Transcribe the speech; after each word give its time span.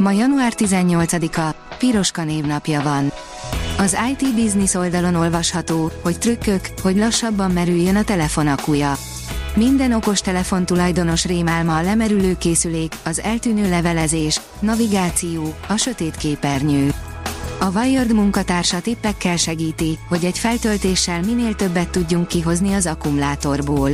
Ma 0.00 0.10
január 0.10 0.52
18-a, 0.56 1.74
Piroska 1.78 2.24
névnapja 2.24 2.82
van. 2.82 3.12
Az 3.78 3.96
IT 4.10 4.34
Business 4.34 4.74
oldalon 4.74 5.14
olvasható, 5.14 5.90
hogy 6.02 6.18
trükkök, 6.18 6.60
hogy 6.82 6.96
lassabban 6.96 7.50
merüljön 7.50 7.96
a 7.96 8.02
telefon 8.02 8.46
akuja. 8.46 8.96
Minden 9.54 9.92
okos 9.92 10.20
telefon 10.20 10.66
tulajdonos 10.66 11.24
rémálma 11.24 11.76
a 11.76 11.82
lemerülő 11.82 12.36
készülék, 12.38 12.94
az 13.04 13.20
eltűnő 13.20 13.68
levelezés, 13.68 14.40
navigáció, 14.60 15.54
a 15.68 15.76
sötét 15.76 16.16
képernyő. 16.16 16.92
A 17.58 17.78
Wired 17.78 18.12
munkatársa 18.12 18.80
tippekkel 18.80 19.36
segíti, 19.36 19.98
hogy 20.08 20.24
egy 20.24 20.38
feltöltéssel 20.38 21.20
minél 21.20 21.54
többet 21.54 21.90
tudjunk 21.90 22.28
kihozni 22.28 22.72
az 22.72 22.86
akkumulátorból. 22.86 23.90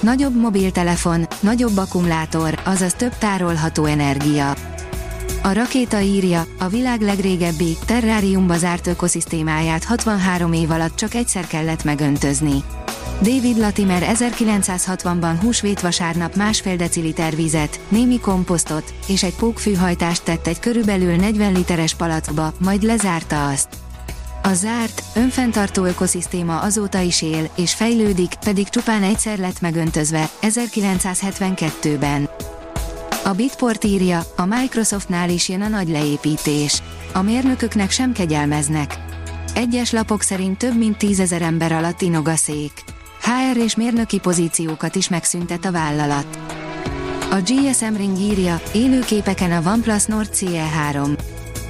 Nagyobb 0.00 0.36
mobiltelefon, 0.36 1.26
nagyobb 1.40 1.76
akkumulátor, 1.76 2.60
azaz 2.64 2.92
több 2.92 3.18
tárolható 3.18 3.84
energia. 3.84 4.54
A 5.42 5.52
rakéta 5.52 6.00
írja, 6.00 6.46
a 6.58 6.68
világ 6.68 7.00
legrégebbi, 7.00 7.76
terráriumba 7.86 8.56
zárt 8.56 8.86
ökoszisztémáját 8.86 9.84
63 9.84 10.52
év 10.52 10.70
alatt 10.70 10.96
csak 10.96 11.14
egyszer 11.14 11.46
kellett 11.46 11.84
megöntözni. 11.84 12.62
David 13.22 13.58
Latimer 13.58 14.02
1960-ban 14.14 15.34
húsvét 15.40 15.80
vasárnap 15.80 16.34
másfél 16.34 16.76
deciliter 16.76 17.36
vizet, 17.36 17.80
némi 17.88 18.20
komposztot 18.20 18.94
és 19.06 19.22
egy 19.22 19.34
pókfűhajtást 19.34 20.24
tett 20.24 20.46
egy 20.46 20.60
körülbelül 20.60 21.16
40 21.16 21.52
literes 21.52 21.94
palackba, 21.94 22.52
majd 22.58 22.82
lezárta 22.82 23.48
azt. 23.48 23.68
A 24.42 24.52
zárt, 24.54 25.02
önfenntartó 25.14 25.84
ökoszisztéma 25.84 26.60
azóta 26.60 27.00
is 27.00 27.22
él, 27.22 27.50
és 27.56 27.74
fejlődik, 27.74 28.32
pedig 28.44 28.68
csupán 28.68 29.02
egyszer 29.02 29.38
lett 29.38 29.60
megöntözve, 29.60 30.28
1972-ben. 30.42 32.28
A 33.28 33.32
Bitport 33.32 33.84
írja, 33.84 34.22
a 34.36 34.44
Microsoftnál 34.44 35.30
is 35.30 35.48
jön 35.48 35.62
a 35.62 35.68
nagy 35.68 35.88
leépítés. 35.88 36.82
A 37.12 37.22
mérnököknek 37.22 37.90
sem 37.90 38.12
kegyelmeznek. 38.12 38.98
Egyes 39.54 39.90
lapok 39.90 40.22
szerint 40.22 40.58
több 40.58 40.78
mint 40.78 40.98
tízezer 40.98 41.42
ember 41.42 41.72
alatt 41.72 42.00
inog 42.00 42.28
a 42.28 42.36
szék. 42.36 42.72
HR 43.20 43.56
és 43.56 43.76
mérnöki 43.76 44.18
pozíciókat 44.18 44.94
is 44.94 45.08
megszüntet 45.08 45.64
a 45.64 45.72
vállalat. 45.72 46.38
A 47.30 47.36
GSM 47.44 47.94
Ring 47.96 48.18
írja, 48.18 48.60
élőképeken 48.74 49.52
a 49.52 49.70
OnePlus 49.70 50.04
Nord 50.04 50.30
CE3. 50.34 51.18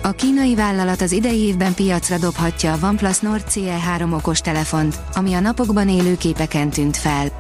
A 0.03 0.11
kínai 0.11 0.55
vállalat 0.55 1.01
az 1.01 1.13
idei 1.13 1.39
évben 1.39 1.75
piacra 1.75 2.19
dobhatja 2.19 2.73
a 2.73 2.87
OnePlus 2.87 3.19
Nord 3.19 3.45
CE3 3.51 4.13
okos 4.13 4.41
telefont, 4.41 4.97
ami 5.15 5.35
a 5.35 5.41
napokban 5.41 5.89
élőképeken 5.89 6.71
tűnt 6.71 6.97
fel. 6.97 7.38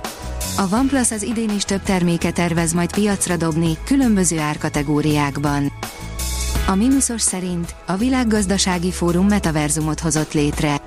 A 0.59 0.75
OnePlus 0.75 1.11
az 1.11 1.23
idén 1.23 1.51
is 1.51 1.63
több 1.63 1.83
terméket 1.83 2.35
tervez 2.35 2.73
majd 2.73 2.93
piacra 2.93 3.37
dobni, 3.37 3.79
különböző 3.85 4.39
árkategóriákban. 4.39 5.73
A 6.67 6.75
mínuszos 6.75 7.21
szerint 7.21 7.75
a 7.87 7.97
Világgazdasági 7.97 8.91
Fórum 8.91 9.27
metaverzumot 9.27 10.01
hozott 10.01 10.33
létre. 10.33 10.81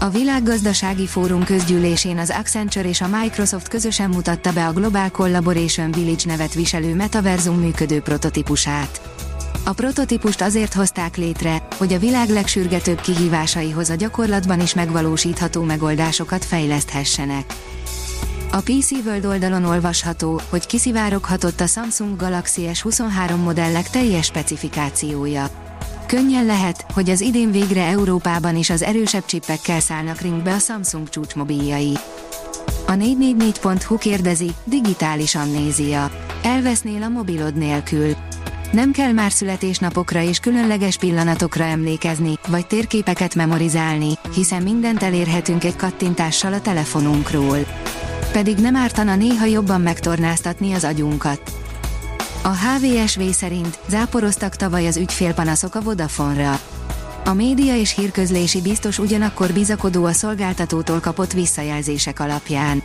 A 0.00 0.08
Világgazdasági 0.08 1.06
Fórum 1.06 1.44
közgyűlésén 1.44 2.18
az 2.18 2.30
Accenture 2.30 2.88
és 2.88 3.00
a 3.00 3.08
Microsoft 3.20 3.68
közösen 3.68 4.10
mutatta 4.10 4.52
be 4.52 4.66
a 4.66 4.72
Global 4.72 5.10
Collaboration 5.10 5.90
Village 5.90 6.24
nevet 6.26 6.54
viselő 6.54 6.94
metaverzum 6.94 7.58
működő 7.58 8.00
prototípusát. 8.00 9.00
A 9.64 9.72
prototípust 9.72 10.40
azért 10.40 10.74
hozták 10.74 11.16
létre, 11.16 11.66
hogy 11.76 11.92
a 11.92 11.98
világ 11.98 12.28
legsürgetőbb 12.28 13.00
kihívásaihoz 13.00 13.90
a 13.90 13.94
gyakorlatban 13.94 14.60
is 14.60 14.74
megvalósítható 14.74 15.62
megoldásokat 15.62 16.44
fejleszthessenek. 16.44 17.54
A 18.54 18.60
PC 18.60 18.90
World 19.04 19.24
oldalon 19.24 19.64
olvasható, 19.64 20.40
hogy 20.48 20.66
kiszivároghatott 20.66 21.60
a 21.60 21.66
Samsung 21.66 22.16
Galaxy 22.16 22.68
S23 22.72 23.42
modellek 23.42 23.90
teljes 23.90 24.26
specifikációja. 24.26 25.48
Könnyen 26.06 26.46
lehet, 26.46 26.86
hogy 26.94 27.10
az 27.10 27.20
idén 27.20 27.50
végre 27.50 27.84
Európában 27.84 28.56
is 28.56 28.70
az 28.70 28.82
erősebb 28.82 29.24
csippekkel 29.24 29.80
szállnak 29.80 30.20
ringbe 30.20 30.52
a 30.52 30.58
Samsung 30.58 31.08
csúcsmobiljai. 31.08 31.92
A 32.86 32.92
444.hu 32.92 33.98
kérdezi, 33.98 34.50
digitális 34.64 35.34
amnézia. 35.34 36.10
Elvesznél 36.42 37.02
a 37.02 37.08
mobilod 37.08 37.54
nélkül. 37.54 38.16
Nem 38.72 38.92
kell 38.92 39.12
már 39.12 39.32
születésnapokra 39.32 40.22
és 40.22 40.38
különleges 40.38 40.96
pillanatokra 40.96 41.64
emlékezni, 41.64 42.38
vagy 42.48 42.66
térképeket 42.66 43.34
memorizálni, 43.34 44.12
hiszen 44.34 44.62
mindent 44.62 45.02
elérhetünk 45.02 45.64
egy 45.64 45.76
kattintással 45.76 46.52
a 46.52 46.60
telefonunkról 46.60 47.58
pedig 48.32 48.56
nem 48.56 48.76
ártana 48.76 49.16
néha 49.16 49.44
jobban 49.44 49.80
megtornáztatni 49.80 50.72
az 50.72 50.84
agyunkat. 50.84 51.40
A 52.42 52.48
HVSV 52.48 53.20
szerint 53.30 53.78
záporoztak 53.88 54.56
tavaly 54.56 54.86
az 54.86 54.96
ügyfélpanaszok 54.96 55.74
a 55.74 55.80
Vodafone-ra. 55.80 56.60
A 57.24 57.32
média 57.32 57.76
és 57.76 57.94
hírközlési 57.94 58.60
biztos 58.60 58.98
ugyanakkor 58.98 59.52
bizakodó 59.52 60.04
a 60.04 60.12
szolgáltatótól 60.12 61.00
kapott 61.00 61.32
visszajelzések 61.32 62.20
alapján. 62.20 62.82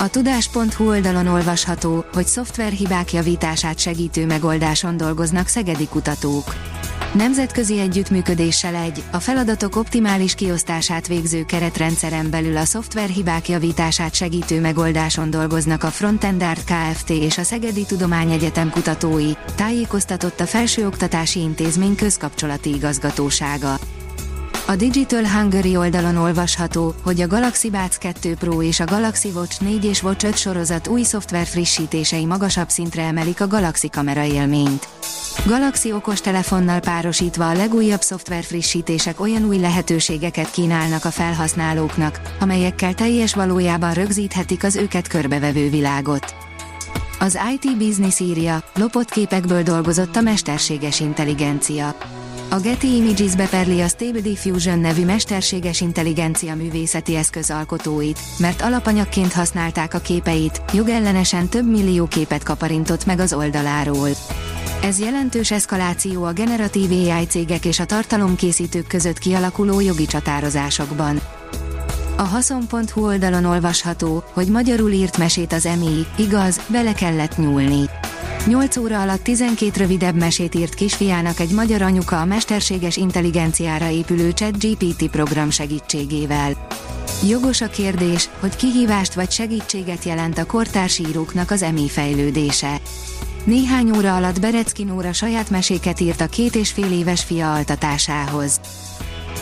A 0.00 0.08
tudás.hu 0.08 0.88
oldalon 0.88 1.26
olvasható, 1.26 2.04
hogy 2.12 2.26
szoftverhibák 2.26 3.12
javítását 3.12 3.78
segítő 3.78 4.26
megoldáson 4.26 4.96
dolgoznak 4.96 5.46
szegedi 5.48 5.88
kutatók. 5.88 6.71
Nemzetközi 7.12 7.78
együttműködéssel 7.78 8.74
egy, 8.74 9.02
a 9.10 9.20
feladatok 9.20 9.76
optimális 9.76 10.34
kiosztását 10.34 11.06
végző 11.06 11.44
keretrendszeren 11.44 12.30
belül 12.30 12.56
a 12.56 12.64
szoftverhibák 12.64 13.48
javítását 13.48 14.14
segítő 14.14 14.60
megoldáson 14.60 15.30
dolgoznak 15.30 15.82
a 15.82 15.86
Frontend 15.86 16.42
Art 16.42 16.64
Kft. 16.64 17.10
és 17.10 17.38
a 17.38 17.42
Szegedi 17.42 17.84
Tudományegyetem 17.84 18.70
kutatói, 18.70 19.30
tájékoztatott 19.56 20.40
a 20.40 20.46
Felsőoktatási 20.46 21.40
Intézmény 21.40 21.94
közkapcsolati 21.94 22.74
igazgatósága. 22.74 23.78
A 24.66 24.76
Digital 24.76 25.28
Hungary 25.28 25.76
oldalon 25.76 26.16
olvasható, 26.16 26.94
hogy 27.02 27.20
a 27.20 27.26
Galaxy 27.26 27.70
Buds 27.70 27.98
2 27.98 28.34
Pro 28.34 28.62
és 28.62 28.80
a 28.80 28.84
Galaxy 28.84 29.28
Watch 29.34 29.62
4 29.62 29.84
és 29.84 30.02
Watch 30.02 30.24
5 30.24 30.36
sorozat 30.36 30.88
új 30.88 31.02
szoftver 31.02 31.46
frissítései 31.46 32.24
magasabb 32.24 32.68
szintre 32.68 33.02
emelik 33.02 33.40
a 33.40 33.46
Galaxy 33.46 33.88
kamera 33.88 34.24
élményt. 34.24 34.88
Galaxy 35.46 35.92
okostelefonnal 35.92 36.80
párosítva 36.80 37.48
a 37.48 37.52
legújabb 37.52 38.00
szoftver 38.00 38.44
frissítések 38.44 39.20
olyan 39.20 39.44
új 39.44 39.58
lehetőségeket 39.58 40.50
kínálnak 40.50 41.04
a 41.04 41.10
felhasználóknak, 41.10 42.20
amelyekkel 42.40 42.94
teljes 42.94 43.34
valójában 43.34 43.92
rögzíthetik 43.92 44.64
az 44.64 44.76
őket 44.76 45.08
körbevevő 45.08 45.70
világot. 45.70 46.34
Az 47.18 47.38
IT 47.54 47.76
Business 47.76 48.20
írja, 48.20 48.62
lopott 48.74 49.10
képekből 49.10 49.62
dolgozott 49.62 50.16
a 50.16 50.20
mesterséges 50.20 51.00
intelligencia. 51.00 51.96
A 52.52 52.60
Getty 52.60 52.96
Images 52.96 53.34
beperli 53.36 53.80
a 53.80 53.88
Stable 53.88 54.20
Diffusion 54.20 54.78
nevű 54.78 55.04
mesterséges 55.04 55.80
intelligencia 55.80 56.54
művészeti 56.54 57.16
eszköz 57.16 57.50
alkotóit, 57.50 58.20
mert 58.38 58.62
alapanyagként 58.62 59.32
használták 59.32 59.94
a 59.94 59.98
képeit, 59.98 60.62
jogellenesen 60.72 61.48
több 61.48 61.70
millió 61.70 62.06
képet 62.06 62.42
kaparintott 62.42 63.06
meg 63.06 63.18
az 63.18 63.32
oldaláról. 63.32 64.08
Ez 64.82 65.00
jelentős 65.00 65.50
eszkaláció 65.50 66.24
a 66.24 66.32
generatív 66.32 66.90
AI 66.90 67.26
cégek 67.26 67.64
és 67.64 67.80
a 67.80 67.84
tartalomkészítők 67.84 68.86
között 68.86 69.18
kialakuló 69.18 69.80
jogi 69.80 70.06
csatározásokban. 70.06 71.20
A 72.16 72.22
haszon.hu 72.22 73.04
oldalon 73.04 73.44
olvasható, 73.44 74.24
hogy 74.32 74.46
magyarul 74.46 74.90
írt 74.90 75.18
mesét 75.18 75.52
az 75.52 75.66
EMI, 75.66 76.06
igaz, 76.16 76.60
bele 76.66 76.92
kellett 76.92 77.36
nyúlni. 77.36 77.91
8 78.46 78.76
óra 78.76 79.00
alatt 79.00 79.22
12 79.22 79.80
rövidebb 79.80 80.14
mesét 80.14 80.54
írt 80.54 80.74
kisfiának 80.74 81.40
egy 81.40 81.50
magyar 81.50 81.82
anyuka 81.82 82.20
a 82.20 82.24
mesterséges 82.24 82.96
intelligenciára 82.96 83.88
épülő 83.88 84.32
ChatGPT 84.32 85.10
program 85.10 85.50
segítségével. 85.50 86.68
Jogos 87.28 87.60
a 87.60 87.66
kérdés, 87.66 88.28
hogy 88.40 88.56
kihívást 88.56 89.14
vagy 89.14 89.30
segítséget 89.30 90.04
jelent 90.04 90.38
a 90.38 90.46
kortárs 90.46 90.98
íróknak 90.98 91.50
az 91.50 91.62
EMI 91.62 91.88
fejlődése. 91.88 92.80
Néhány 93.44 93.90
óra 93.96 94.16
alatt 94.16 94.40
Berecki 94.40 94.84
Nóra 94.84 95.12
saját 95.12 95.50
meséket 95.50 96.00
írt 96.00 96.20
a 96.20 96.26
két 96.26 96.54
és 96.54 96.70
fél 96.70 96.92
éves 96.92 97.24
fia 97.24 97.54
altatásához. 97.54 98.60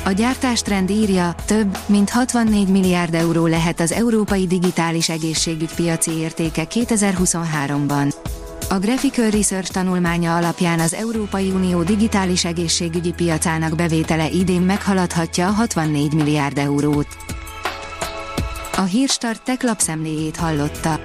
A 0.04 0.10
gyártástrend 0.10 0.90
írja, 0.90 1.34
több, 1.46 1.78
mint 1.86 2.10
64 2.10 2.68
milliárd 2.68 3.14
euró 3.14 3.46
lehet 3.46 3.80
az 3.80 3.92
európai 3.92 4.46
digitális 4.46 5.08
egészségügy 5.08 5.74
piaci 5.74 6.10
értéke 6.10 6.66
2023-ban. 6.70 8.19
A 8.72 8.78
Graphical 8.78 9.30
Research 9.30 9.70
tanulmánya 9.70 10.36
alapján 10.36 10.80
az 10.80 10.94
Európai 10.94 11.50
Unió 11.50 11.82
digitális 11.82 12.44
egészségügyi 12.44 13.12
piacának 13.12 13.74
bevétele 13.74 14.28
idén 14.28 14.62
meghaladhatja 14.62 15.46
a 15.46 15.50
64 15.50 16.14
milliárd 16.14 16.58
eurót. 16.58 17.06
A 18.76 18.82
Hírstart 18.82 19.42
tech 19.42 19.64
lapszemléjét 19.64 20.36
hallotta. 20.36 21.00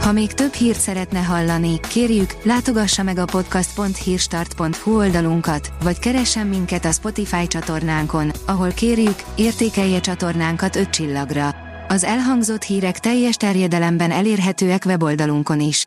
Ha 0.00 0.12
még 0.12 0.32
több 0.32 0.52
hírt 0.52 0.80
szeretne 0.80 1.18
hallani, 1.18 1.80
kérjük, 1.80 2.34
látogassa 2.42 3.02
meg 3.02 3.18
a 3.18 3.24
podcast.hírstart.hu 3.24 4.96
oldalunkat, 4.96 5.72
vagy 5.82 5.98
keressen 5.98 6.46
minket 6.46 6.84
a 6.84 6.92
Spotify 6.92 7.46
csatornánkon, 7.46 8.32
ahol 8.46 8.70
kérjük, 8.70 9.22
értékelje 9.34 10.00
csatornánkat 10.00 10.76
5 10.76 10.90
csillagra. 10.90 11.54
Az 11.88 12.04
elhangzott 12.04 12.62
hírek 12.62 12.98
teljes 12.98 13.36
terjedelemben 13.36 14.10
elérhetőek 14.10 14.84
weboldalunkon 14.84 15.60
is. 15.60 15.86